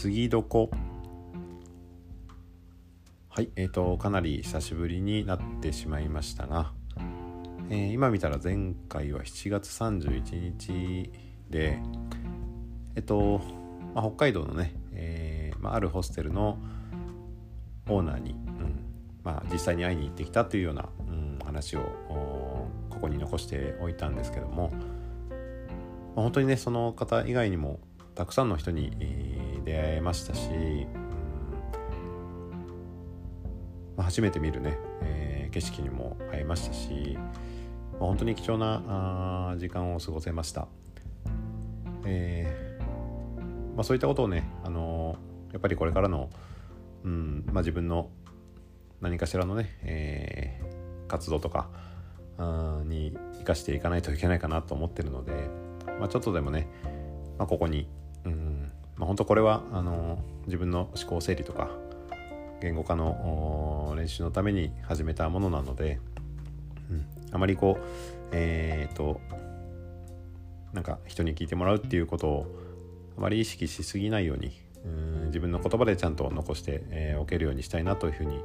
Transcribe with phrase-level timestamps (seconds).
[0.00, 0.70] 次どこ？
[3.28, 6.72] はいえーと、かなり久しぶりになってしまいましたが、
[7.68, 11.12] えー、今見たら前回は7月31日
[11.50, 11.82] で
[12.96, 13.42] えっ、ー、と、
[13.94, 16.56] まあ、北海道のね、えまあ、あるホステルの
[17.86, 18.82] オーナーに、うん
[19.22, 21.80] まあ、実際に会いに行ってきたというような、うん、話を
[22.88, 24.80] ここに残しておいたんですけども、まあ、
[26.22, 27.80] 本当にねその方以外にも
[28.14, 30.52] たくさんの人に、えー、出会えましたし、う
[30.96, 31.10] ん
[33.96, 37.18] まあ、初めて見るね、えー、景色にも会えましたし、
[37.92, 40.68] まあ、本当に貴重なあ時間を過ごせました。
[42.06, 46.30] えーまあ、そういったことをね、あのー、やっぱりこれからの、
[47.04, 48.10] うんまあ、自分の
[49.00, 51.68] 何かしらのね、えー、活動とか
[52.84, 55.32] に生かしていかないといけないかなと思ってるので、
[55.98, 56.68] まあ、ちょっとでもね、
[57.38, 57.88] まあ、ここに
[59.00, 61.70] まあ、本当これはあの自分の思考整理とか
[62.60, 65.98] 言語化の練習のために始めたものなので、
[66.90, 67.84] うん、あまりこう
[68.32, 69.22] えっ、と
[70.74, 72.46] なんか人に聞いてもらうっていうことを
[73.16, 74.52] あまり意識しすぎないように
[74.84, 78.38] うん自分の言葉でちゃんと残して、えー、おけるようにしたいなというふうに、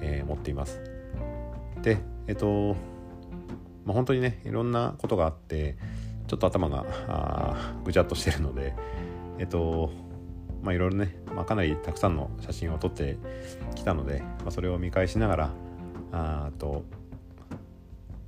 [0.00, 0.80] えー、思っています。
[1.82, 2.74] でえっ、と
[3.84, 5.76] まあ、本当にねいろんなことがあって
[6.26, 6.84] ちょっと頭が
[7.84, 8.74] ぐちゃっとしてるので
[9.38, 9.90] えっと
[10.62, 13.18] まあいろいろね、まあ、かなりたくさんの写真を撮って
[13.74, 15.50] きたので、まあ、それを見返しながら
[16.12, 16.84] あと、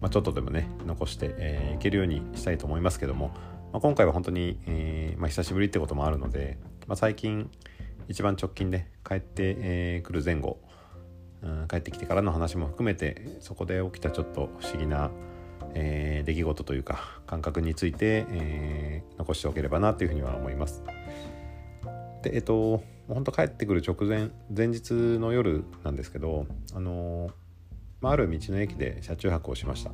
[0.01, 3.29] まあ、ちょっとでもね残して、えー、いけるようにしたいと思いますけども、
[3.73, 7.51] まあ、今回は本当に、えーまあ、久しぶりってこともあるので、まあ、最近
[8.09, 10.61] 一番直近で帰ってえー、くる前後、
[11.43, 15.11] うん、帰ってきてからの話も含めてそこで起きたちょっと不思議な
[15.78, 20.82] えー、出来事というか感覚について、えー、残しておければなというふうには思います。
[22.22, 27.31] でえっと本当帰ってくる直前前日の夜なんですけどあの、
[28.00, 29.92] まあ、ある道の駅で車中泊をしました。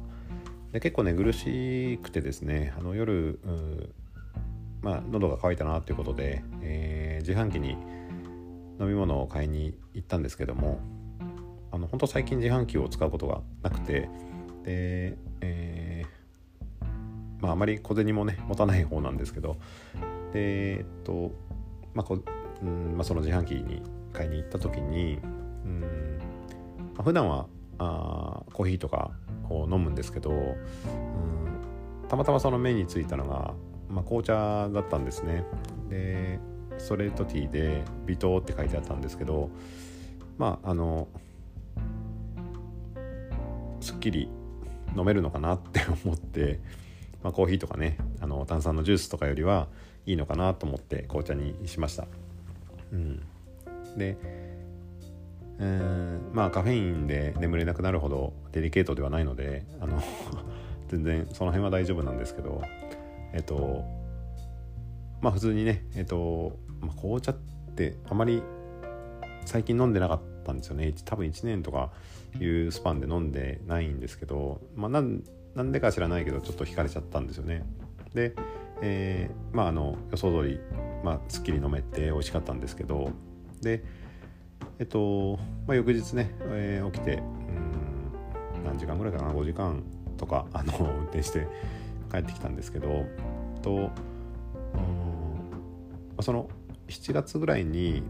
[0.71, 3.41] で結構寝苦しくてですねあの夜
[4.81, 7.73] まあ喉が渇いたなということで、えー、自販機に
[8.81, 10.79] 飲み物を買いに行ったんですけども
[11.73, 14.09] あの本当最近自販機を使うことがなくて
[14.65, 16.85] で、えー、
[17.41, 19.57] まああまり小銭もね持たない方なんですけど
[20.33, 21.33] でえっと
[21.95, 22.19] まあこ、
[22.63, 25.19] うんまあ、その自販機に買いに行った時に
[25.65, 26.19] うん、
[26.95, 27.47] まあ、普段は
[27.79, 29.11] あコーヒーとか
[29.49, 33.55] を飲むんですけどうんたまたまその目についたのが、
[33.89, 35.45] まあ、紅茶だったんですね。
[35.89, 36.39] で
[36.79, 39.51] ストレートティーで「微糖」って書いてあったんですけど
[40.39, 41.09] まああの
[43.81, 44.29] すっきり
[44.97, 46.61] 飲めるのかなって思って、
[47.23, 49.69] まあ、コーヒーとかねあの炭酸のジュースとかよりは
[50.07, 52.07] いいのかなと思って紅茶にしました。
[52.93, 53.23] うん、
[53.97, 54.19] で、
[55.59, 60.03] えー、まあカフェインで眠れなくなるほどデリケートではないのであの
[60.89, 62.63] 全然その辺は大丈夫なんですけど
[63.33, 63.85] えっと
[65.21, 67.37] まあ普通にねえっと、まあ、紅茶っ
[67.75, 68.43] てあまり
[69.47, 70.93] 最近飲んでなかったんですよね。
[71.05, 71.91] 多分1年とか
[72.41, 77.65] いうスパンで飲んでないんですけど、まあ、なんでか知らないけどちょっと惹かれちゃったんですよね。
[78.15, 78.35] で、
[78.83, 80.61] えー、まああの予想通り
[81.05, 83.11] まあすっきり飲めて美味しかったんですけど
[83.61, 83.83] で
[84.79, 89.83] えっと、まあ、翌日ね、えー、起きてうん何時間ぐらいかな5時間
[90.17, 91.47] とかあの運転して
[92.11, 93.05] 帰ってきたんですけど
[93.63, 93.91] と
[94.75, 94.79] う
[96.21, 96.49] んその
[96.89, 98.03] 7月ぐらいに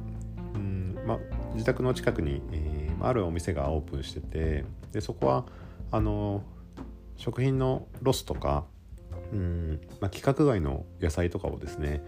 [0.55, 1.19] うんまあ
[1.55, 5.45] 自宅の近くに、えー、あるお店がオープンしててでそこは
[5.91, 6.43] あの
[7.17, 8.65] 食品のロスとか
[9.33, 12.03] うん、まあ、規格外の野菜とかをですね、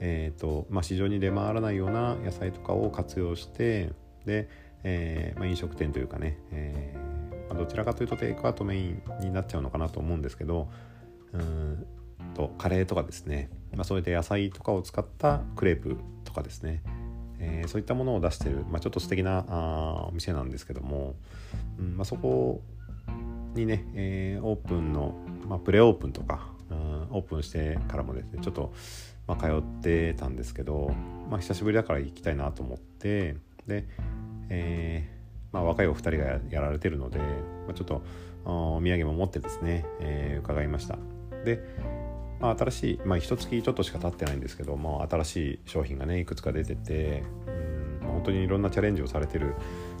[0.00, 3.92] えーとまあ、市場に出回らないような野菜とかを活用して
[4.24, 4.48] で、
[4.82, 10.68] えーまあ、飲食店というかね、えーま、どちらかというとテイクアウトメインになっちゃうのかなと思うんですけど
[11.32, 11.86] うん
[12.34, 16.82] とカレーとかですね、ま、そういった野菜とかを使ったクレープとかですね
[17.40, 21.14] えー、そういったものを出してる、まあ、ちょっと素敵なあお店なんですけども、
[21.78, 22.62] うんまあ、そこ
[23.54, 25.14] にね、えー、オープンの、
[25.48, 28.72] まあ、プレオープンとか、うん、オープンしてからもですねちょっと、
[29.26, 30.94] まあ、通ってたんですけど、
[31.30, 33.86] まあ、久しぶりだから行きたいなと思ってで、
[34.50, 35.20] えー
[35.52, 37.24] まあ、若いお二人がやられてるので、ま
[37.70, 38.02] あ、ちょっと
[38.44, 40.96] お土産も持ってですね、えー、伺いました。
[41.44, 41.62] で
[42.40, 49.54] まあ、新しい、まあ、一月ちょっとしか経ってないんですけど、まあ、新しい商品がねいくつか出ててうん、まあ、本当にいろんなチャレンジをされてる、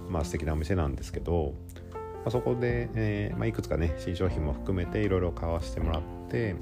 [0.08, 1.54] まあ素敵なお店なんですけど、
[1.92, 6.56] まあ、そこで、えーまあ、いくつかね新商品も含めていろいろ買わせてもらって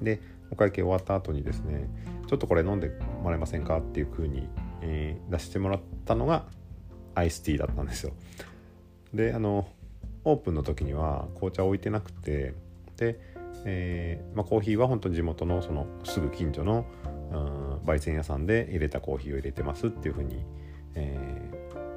[0.00, 1.88] でお会計終わった後にですね
[2.28, 2.90] ちょっとこれ飲んで
[3.22, 4.48] もらえませんかっていう風に、
[4.82, 6.44] えー、出してもらったのが
[7.14, 8.12] アイスティーだったんですよ。
[9.12, 9.68] であの
[10.24, 12.54] オープンの時には紅茶置いてなくて
[12.96, 13.18] で、
[13.64, 16.86] えーまあ、コーヒーは本当に地元のそのすぐ近所の
[17.32, 20.44] うん焙煎屋さんで入れたコーヒーを入れてますっていう風に、
[20.94, 21.50] え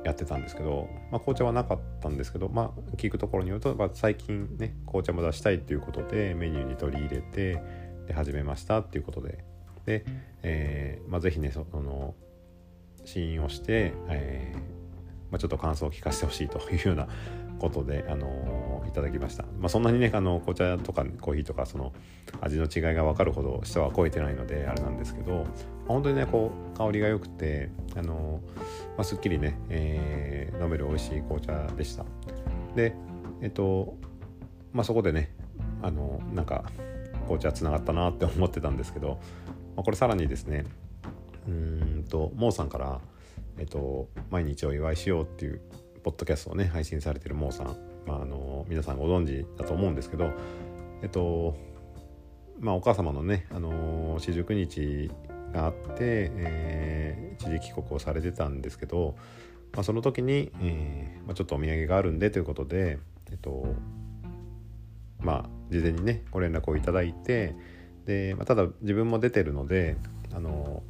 [0.03, 7.61] ー、やってたんですけど、まあ、紅茶はなかったんですけど、まあ、聞くところによると、まあ、最近ね紅茶も出したいっていうことでメニューに取り入れて
[8.07, 9.43] で始めましたっていうことで。
[9.85, 10.03] で、
[10.41, 12.15] えーまあ、ぜひねその
[13.05, 14.75] 試飲をして、えー
[15.31, 17.07] まあ、ちょっと感想を聞かせてほしいというような
[17.59, 18.27] ことで、あの、
[18.87, 21.93] いただきました、まあ、そんなにねあの紅茶とかコーヒーとかその
[22.41, 25.45] 味の違いが分かるほど舌は超えてないのであれなんですけど
[25.87, 28.41] 本当にねこう香りが良くて、あの、
[28.97, 32.05] まあ、すっきりね、えー、飲める美味しい紅茶でした。
[32.75, 32.95] で
[33.41, 33.95] えっと
[34.73, 35.35] まあそこでね
[35.83, 36.65] あのなんか
[37.25, 39.19] 紅茶つながったなって思ってたんですけど、
[39.75, 40.65] まあ、これさらにですね
[41.47, 42.99] うんとモーさんから
[43.57, 45.61] えっと、毎日を祝いしようっていう
[46.03, 50.31] ポッドキャストをね配信されてるモーさん、まあ、あの皆さんご存知だと思うんですけど
[51.01, 51.57] えっと
[52.59, 55.11] まあお母様のねあの四十九日
[55.51, 59.15] があって、えー、一時帰国をされてたんですけど、
[59.73, 62.99] まあ、その時に、えーまあ、ちょっとお土産があるんでということで
[63.31, 63.65] えっと
[65.19, 67.55] まあ事前にねご連絡をいただいて
[68.05, 69.97] で、まあ、ただ自分も出てるので
[70.33, 70.83] あの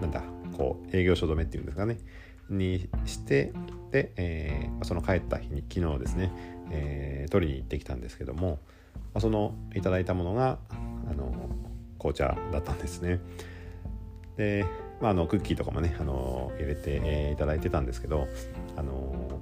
[0.00, 0.22] なんだ
[0.56, 1.98] こう営業所止めっていうんですかね。
[2.50, 3.52] にして
[3.90, 6.32] で、えー、その帰った日に昨日ですね、
[6.70, 8.58] えー、取りに行ってきたんですけども、
[9.14, 11.32] ま、そのいただいたものがあの
[11.98, 13.20] 紅茶だったんですね。
[14.36, 14.64] で、
[15.00, 18.28] まあ、あのクッキーとかもねあの入れて、えー、いただいてたんですけど
[18.76, 19.40] あのも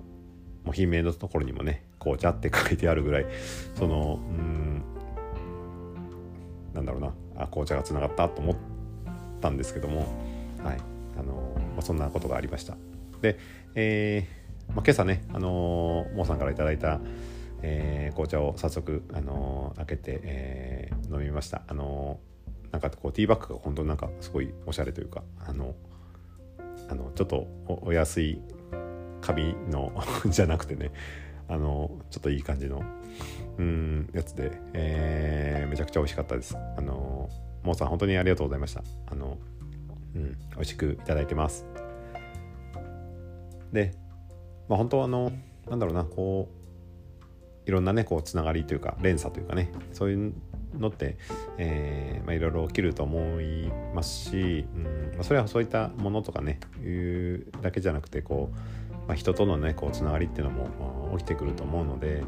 [0.71, 3.27] う品名のところにもね紅茶って書いてあるぐらい
[3.75, 4.83] そのうん
[6.73, 8.57] なんだろうなあ紅茶がつながったと思っ
[9.41, 10.07] たんですけども
[10.63, 12.77] はいあのま、そんなことがありました。
[13.21, 13.39] で、
[13.75, 17.01] えーまあ、今朝ね、あのー、モーさんから頂いた、
[17.63, 21.63] えー、紅茶を早速、あのー、開けて、えー、飲みました。
[21.69, 25.75] あのー、なんかこうティーバッグが本当になんかすごいおしゃれというか、あの
[26.89, 28.41] あのちょっとお安い
[29.21, 29.93] 紙の
[30.27, 30.91] じゃなくてね、
[31.49, 32.83] あのちょっといい感じの
[33.59, 36.57] うんやつで、えー、めちゃくちゃ美味しかったです。
[36.57, 37.31] あの
[37.63, 38.83] モーさん本当にありがとうございました。
[39.07, 39.39] あの
[40.15, 41.67] うん、美味しくいただいてます。
[43.73, 43.93] で、
[44.69, 45.33] まあ、本当あの
[45.69, 50.35] なんだろうなこういろんなねこうつながりというか連鎖というかねそういう
[50.79, 51.17] のって、
[51.59, 54.83] えーまあ、いろいろ起きると思いますし、うん
[55.15, 60.69] まあ、それはそういったものとかねいうだけじゃなくてこう、まあ、人とのねこうつながりっていうのも
[61.09, 62.23] まあ起きてくると思うので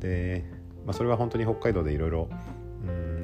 [0.00, 0.44] で、
[0.86, 2.30] まあ、それは本当に北海道でいろいろ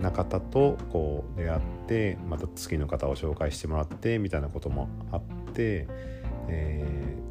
[0.03, 5.23] な方とこう出会ってまた次の方を紹介してもらってみたいなこともあっ
[5.55, 5.89] て、
[6.49, 7.26] えー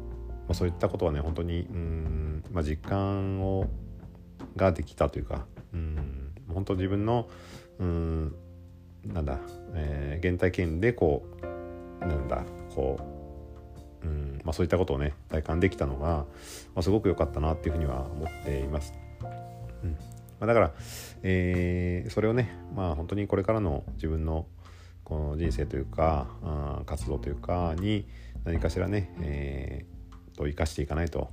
[0.46, 3.68] まあ、そういったことはね本当にうん、まあ、実感を
[4.56, 7.28] ができたというかうん本当自分の
[7.78, 8.34] うん
[9.04, 9.38] なんだ、
[9.74, 11.26] えー、原体験でこ
[12.02, 12.44] うなんだ
[12.74, 12.98] こ
[14.02, 16.26] う、うんまあ、そういったことをね体感できたのが、ま
[16.76, 18.94] あ、すごく良かったなっていうふうには思っています。
[19.82, 19.96] うん
[20.38, 20.72] まあ、だから、
[21.22, 24.46] えー、それをね、まあ、本当にこれからの自分の
[25.04, 28.06] この人生というかあ活動というかに
[28.44, 29.95] 何かしらね、えー、
[30.36, 31.30] と生かしていかないと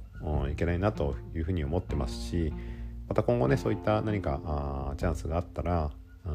[0.52, 2.54] いけないなというふうに思ってますし
[3.08, 5.92] また今後ねそういった何かあチャンスがあったら、
[6.26, 6.32] うん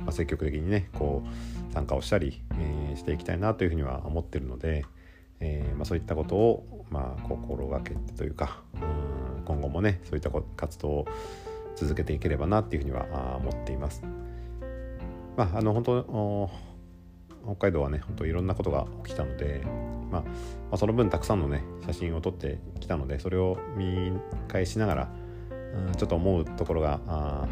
[0.00, 1.22] まあ、積極的にねこ
[1.70, 4.84] う参加をしたり、えー、していきたいなというふうには思ってるので、
[5.40, 11.06] えーまあ、そういったことを、まあ、心がけてというかうん今後もねそういった活動を
[11.76, 14.02] 続けていければなっていうふうには思っています。
[15.36, 16.50] まあ、あの本当
[17.44, 19.62] 北海道はね本当いろんなことが起きたので、
[20.10, 20.26] まあ、ま
[20.72, 24.12] あ、その分たくさんのね写真を撮ってきたのでそれを見
[24.48, 25.08] 返しながら、
[25.88, 27.48] うん、ちょっと思うところがあ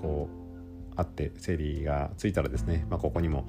[0.00, 0.42] こう
[0.96, 3.48] あって整理がついたらですね、まあ、ここにも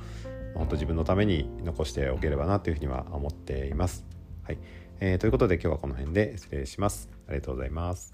[0.55, 4.05] 本当自分のために残しておければなというふうには思っています。
[4.43, 4.57] はい
[4.99, 7.09] えー、ということで今日はこの辺で失礼します。
[7.27, 8.13] ありがとうございます。